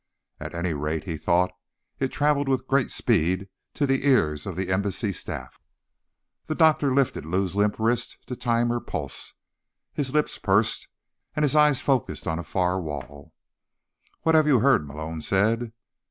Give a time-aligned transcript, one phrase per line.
[0.39, 1.51] At any rate, he thought,
[1.99, 5.59] it traveled with great speed to the ears of the Embassy staff.
[6.47, 9.35] The doctor lifted Lou's limp wrist to time her pulse,
[9.93, 10.87] his lips pursed
[11.35, 13.35] and his eyes focused on a far wall.
[14.23, 15.71] "What have you heard?" Malone said.